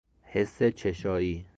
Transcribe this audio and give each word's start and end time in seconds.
حس 0.23 0.63
چشایی 0.63 1.45